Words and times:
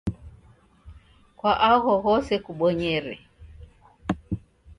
Kwa 1.37 1.51
agho 1.71 1.91
ghose 2.03 2.33
kubonyere. 2.45 3.13